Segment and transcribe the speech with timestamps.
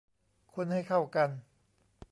[0.53, 1.29] คนให้เข้ากัน